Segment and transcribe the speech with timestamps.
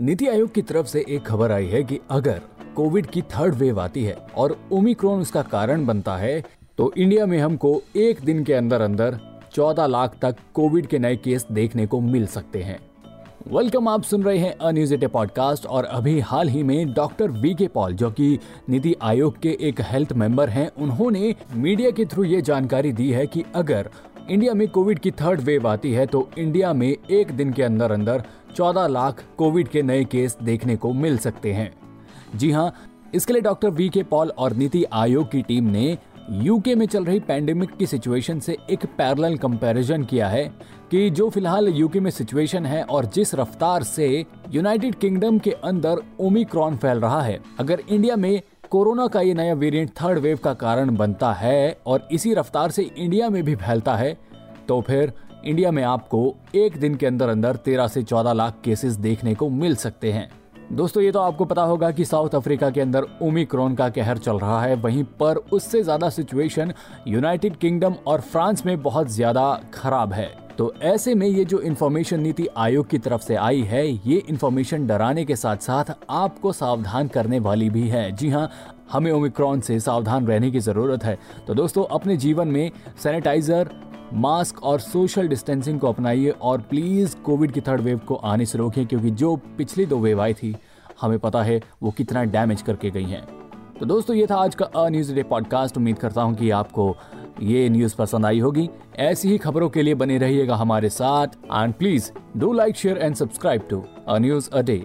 [0.00, 2.40] नीति आयोग की तरफ़ से एक खबर आई है कि अगर
[2.76, 6.44] कोविड की थर्ड वेव आती है और ओमिक्रॉन उसका कारण बनता है
[6.78, 9.18] तो इंडिया में हमको एक दिन के अंदर अंदर
[9.56, 12.93] 14 लाख तक कोविड के नए केस देखने को मिल सकते हैं।
[13.52, 17.54] वेलकम, आप सुन रहे हैं अ एटे पॉडकास्ट और अभी हाल ही में डॉक्टर वी
[17.54, 22.24] के पॉल, जो कि नीति आयोग के एक हेल्थ मेंबर हैं, उन्होंने मीडिया के थ्रू
[22.24, 23.90] ये जानकारी दी है कि अगर
[24.30, 27.92] इंडिया में कोविड की थर्ड वेव आती है तो इंडिया में एक दिन के अंदर
[27.92, 28.24] अंदर
[28.56, 31.72] 14 लाख कोविड के नए केस देखने को मिल सकते हैं।
[32.36, 32.74] जी हाँ
[33.14, 35.98] इसके लिए डॉक्टर वी के पॉल और नीति आयोग की टीम ने
[36.30, 40.44] यूके में चल रही पैंडेमिक की सिचुएशन से एक पैरेलल कंपैरिजन किया है
[40.90, 46.02] कि जो फ़िलहाल यूके में सिचुएशन है और जिस रफ्तार से यूनाइटेड किंगडम के अंदर
[46.20, 50.54] ओमिक्रॉन फैल रहा है, अगर इंडिया में कोरोना का ये नया वेरिएंट थर्ड वेव का
[50.54, 54.16] कारण बनता है और इसी रफ्तार से इंडिया में भी फैलता है
[54.68, 55.12] तो फिर
[55.44, 59.48] इंडिया में आपको एक दिन के अंदर अंदर 13 से 14 लाख केसेस देखने को
[59.48, 60.28] मिल सकते हैं।
[60.72, 64.38] दोस्तों, ये तो आपको पता होगा कि साउथ अफ्रीका के अंदर ओमिक्रॉन का कहर चल
[64.38, 66.72] रहा है। वहीं पर उससे ज़्यादा सिचुएशन
[67.08, 70.26] यूनाइटेड किंगडम और फ्रांस में बहुत ज़्यादा खराब है।
[70.58, 74.86] तो ऐसे में ये जो इन्फॉर्मेशन नीति आयोग की तरफ़ से आई है, ये इन्फॉर्मेशन
[74.86, 78.50] डराने के साथ साथ आपको सावधान करने वाली भी है। जी हाँ
[78.92, 82.70] हमें ओमिक्रॉन से सावधान रहने की ज़रूरत है। तो दोस्तों, अपने जीवन में
[83.02, 83.70] सैनिटाइजर
[84.12, 88.58] मास्क और सोशल डिस्टेंसिंग को अपनाइए और प्लीज़ कोविड की थर्ड वेव को आने से
[88.58, 90.54] रोकें, क्योंकि जो पिछली दो वेव आई थी,
[91.00, 93.22] हमें पता है वो कितना डैमेज करके गई हैं।
[93.80, 96.94] तो दोस्तों, ये था आज का अ न्यूज़ डे पॉडकास्ट उम्मीद करता हूँ कि आपको
[97.42, 101.74] ये न्यूज़ पसंद आई होगी। ऐसी ही खबरों के लिए बने रहिएगा हमारे साथ। And
[101.74, 104.84] please do like share and subscribe to a news a day